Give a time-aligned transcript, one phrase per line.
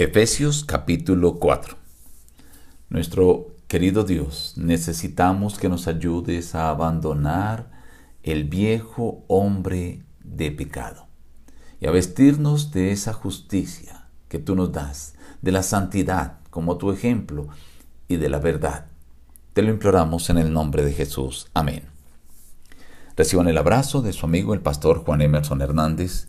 [0.00, 1.76] Efesios capítulo 4.
[2.88, 7.72] Nuestro querido Dios, necesitamos que nos ayudes a abandonar
[8.22, 11.08] el viejo hombre de pecado
[11.80, 16.92] y a vestirnos de esa justicia que tú nos das, de la santidad como tu
[16.92, 17.48] ejemplo
[18.06, 18.86] y de la verdad.
[19.52, 21.50] Te lo imploramos en el nombre de Jesús.
[21.54, 21.82] Amén.
[23.16, 26.28] Reciban el abrazo de su amigo el pastor Juan Emerson Hernández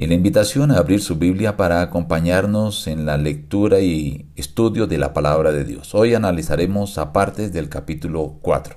[0.00, 4.96] y la invitación a abrir su Biblia para acompañarnos en la lectura y estudio de
[4.96, 5.92] la palabra de Dios.
[5.92, 8.76] Hoy analizaremos a partes del capítulo 4.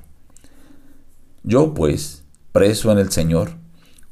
[1.43, 3.51] Yo pues, preso en el Señor,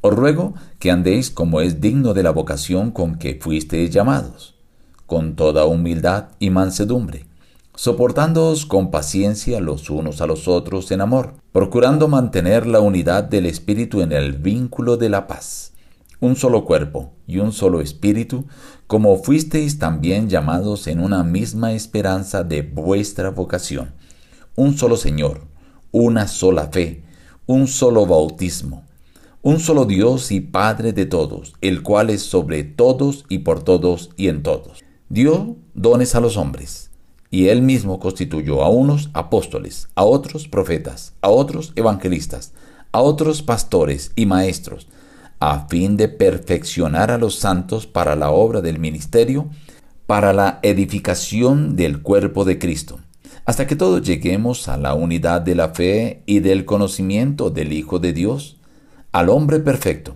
[0.02, 4.54] os ruego que andéis como es digno de la vocación con que fuisteis llamados,
[5.08, 7.26] con toda humildad y mansedumbre,
[7.74, 13.48] soportándoos con paciencia los unos a los otros en amor, procurando mantener la unidad del
[13.48, 15.74] Espíritu en el vínculo de la paz
[16.20, 18.46] un solo cuerpo y un solo espíritu,
[18.88, 23.94] como fuisteis también llamados en una misma esperanza de vuestra vocación,
[24.56, 25.42] un solo Señor,
[25.92, 27.04] una sola fe,
[27.46, 28.84] un solo bautismo,
[29.42, 34.10] un solo Dios y Padre de todos, el cual es sobre todos y por todos
[34.18, 34.84] y en todos.
[35.08, 36.92] Dio dones a los hombres,
[37.32, 42.54] y él mismo constituyó a unos apóstoles, a otros profetas, a otros evangelistas,
[42.92, 44.88] a otros pastores y maestros,
[45.40, 49.50] a fin de perfeccionar a los santos para la obra del ministerio,
[50.06, 53.00] para la edificación del cuerpo de Cristo,
[53.46, 58.00] hasta que todos lleguemos a la unidad de la fe y del conocimiento del Hijo
[58.00, 58.58] de Dios,
[59.12, 60.16] al hombre perfecto,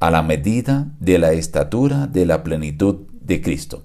[0.00, 3.84] a la medida de la estatura de la plenitud de Cristo.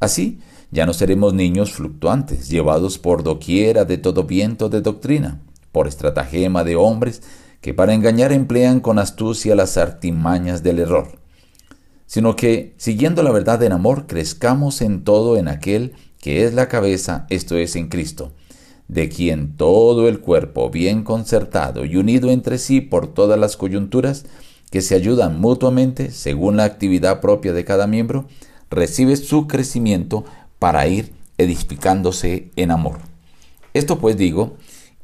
[0.00, 5.40] Así, ya no seremos niños fluctuantes, llevados por doquiera de todo viento de doctrina,
[5.72, 7.22] por estratagema de hombres,
[7.66, 11.18] que para engañar emplean con astucia las artimañas del error,
[12.06, 16.68] sino que, siguiendo la verdad en amor, crezcamos en todo en aquel que es la
[16.68, 18.30] cabeza, esto es en Cristo,
[18.86, 24.26] de quien todo el cuerpo, bien concertado y unido entre sí por todas las coyunturas,
[24.70, 28.28] que se ayudan mutuamente según la actividad propia de cada miembro,
[28.70, 30.24] recibe su crecimiento
[30.60, 32.98] para ir edificándose en amor.
[33.74, 34.54] Esto pues digo,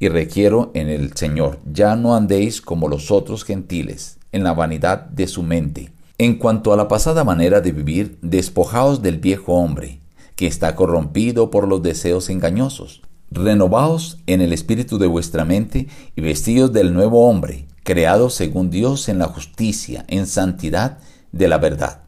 [0.03, 5.03] y requiero en el Señor, ya no andéis como los otros gentiles, en la vanidad
[5.03, 5.93] de su mente.
[6.19, 10.01] En cuanto a la pasada manera de vivir, despojaos del viejo hombre,
[10.35, 13.03] que está corrompido por los deseos engañosos.
[13.31, 15.87] Renovaos en el espíritu de vuestra mente
[16.17, 20.99] y vestidos del nuevo hombre, creado según Dios en la justicia, en santidad
[21.31, 22.03] de la verdad.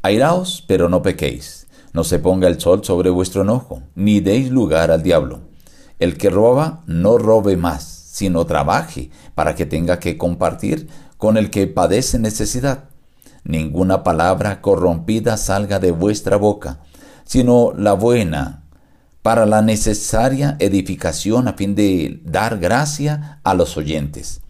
[0.00, 1.66] Airaos, pero no pequéis.
[1.92, 5.49] No se ponga el sol sobre vuestro enojo, ni deis lugar al diablo.
[6.00, 11.50] El que roba, no robe más, sino trabaje para que tenga que compartir con el
[11.50, 12.84] que padece necesidad.
[13.44, 16.80] Ninguna palabra corrompida salga de vuestra boca,
[17.24, 18.64] sino la buena,
[19.22, 24.40] para la necesaria edificación a fin de dar gracia a los oyentes.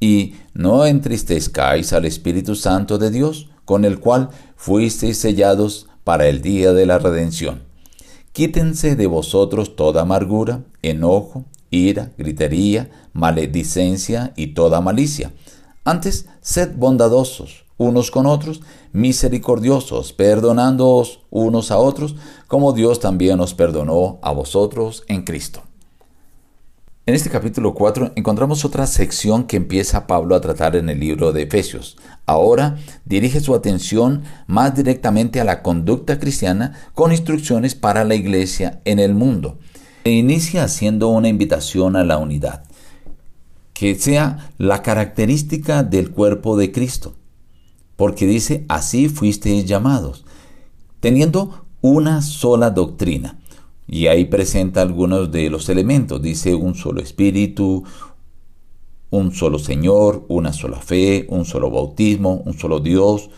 [0.00, 6.42] Y no entristezcáis al Espíritu Santo de Dios, con el cual fuisteis sellados para el
[6.42, 7.62] día de la redención.
[8.32, 15.32] Quítense de vosotros toda amargura, enojo, ira, gritería, maledicencia y toda malicia.
[15.84, 18.60] Antes, sed bondadosos unos con otros,
[18.92, 22.14] misericordiosos, perdonándoos unos a otros,
[22.46, 25.62] como Dios también os perdonó a vosotros en Cristo.
[27.04, 31.32] En este capítulo 4 encontramos otra sección que empieza Pablo a tratar en el libro
[31.32, 31.96] de Efesios.
[32.26, 38.80] Ahora dirige su atención más directamente a la conducta cristiana con instrucciones para la iglesia
[38.84, 39.58] en el mundo.
[40.04, 42.62] E inicia haciendo una invitación a la unidad,
[43.72, 47.16] que sea la característica del cuerpo de Cristo,
[47.96, 50.24] porque dice, así fuisteis llamados,
[51.00, 53.41] teniendo una sola doctrina
[53.92, 56.22] y ahí presenta algunos de los elementos.
[56.22, 57.84] Dice un solo espíritu,
[59.10, 63.28] un solo Señor, una sola fe, un solo bautismo, un solo Dios,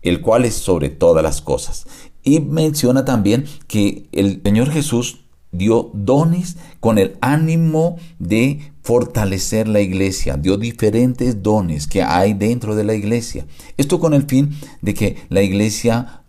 [0.00, 1.86] el cual es sobre todas las cosas.
[2.22, 5.18] Y menciona también que el Señor Jesús
[5.52, 12.74] dio dones con el ánimo de fortalecer la iglesia, dio diferentes dones que hay dentro
[12.74, 13.46] de la iglesia.
[13.76, 16.19] Esto con el fin de que la iglesia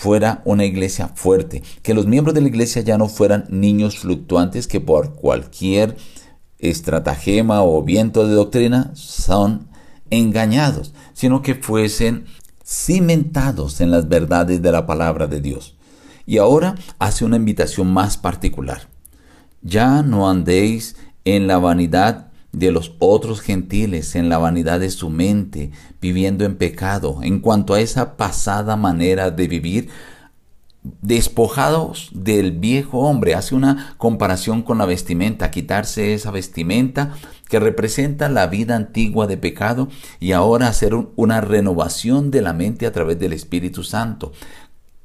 [0.00, 4.66] fuera una iglesia fuerte, que los miembros de la iglesia ya no fueran niños fluctuantes
[4.66, 5.94] que por cualquier
[6.58, 9.68] estratagema o viento de doctrina son
[10.08, 12.24] engañados, sino que fuesen
[12.64, 15.76] cimentados en las verdades de la palabra de Dios.
[16.24, 18.88] Y ahora hace una invitación más particular.
[19.60, 25.10] Ya no andéis en la vanidad de los otros gentiles en la vanidad de su
[25.10, 25.70] mente,
[26.00, 27.20] viviendo en pecado.
[27.22, 29.88] En cuanto a esa pasada manera de vivir,
[30.82, 33.34] despojados del viejo hombre.
[33.34, 37.14] Hace una comparación con la vestimenta, quitarse esa vestimenta
[37.48, 39.88] que representa la vida antigua de pecado
[40.20, 44.32] y ahora hacer una renovación de la mente a través del Espíritu Santo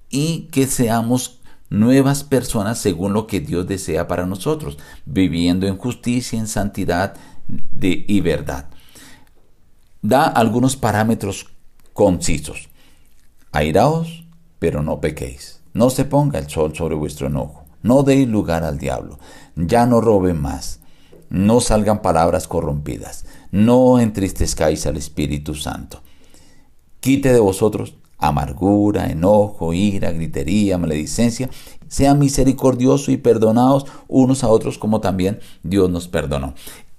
[0.09, 1.39] y que seamos
[1.69, 7.15] nuevas personas según lo que Dios desea para nosotros, viviendo en justicia, en santidad
[7.47, 8.69] de, y verdad.
[10.01, 11.47] Da algunos parámetros
[11.93, 12.69] concisos.
[13.51, 14.25] Airaos,
[14.59, 15.61] pero no pequéis.
[15.73, 17.65] No se ponga el sol sobre vuestro enojo.
[17.81, 19.19] No deis lugar al diablo.
[19.55, 20.79] Ya no roben más.
[21.29, 23.25] No salgan palabras corrompidas.
[23.51, 26.01] No entristezcáis al Espíritu Santo.
[26.99, 31.49] Quite de vosotros amargura, enojo, ira, gritería, maledicencia.
[31.87, 36.55] Sean misericordiosos y perdonados unos a otros como también Dios nos perdonó.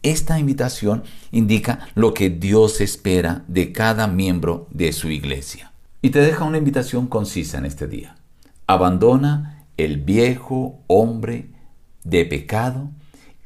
[0.07, 5.73] Esta invitación indica lo que Dios espera de cada miembro de su iglesia.
[6.01, 8.15] Y te deja una invitación concisa en este día.
[8.69, 11.51] Abandona el viejo hombre
[12.05, 12.91] de pecado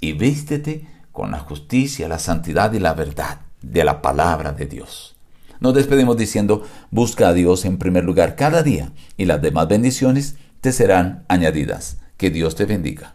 [0.02, 5.16] y vístete con la justicia, la santidad y la verdad de la palabra de Dios.
[5.60, 10.36] Nos despedimos diciendo, busca a Dios en primer lugar cada día y las demás bendiciones
[10.60, 11.96] te serán añadidas.
[12.18, 13.14] Que Dios te bendiga.